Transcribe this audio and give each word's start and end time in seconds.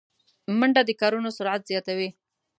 منډه 0.59 0.81
د 0.85 0.89
کارونو 1.01 1.29
سرعت 1.37 1.61
زیاتوي 1.71 2.09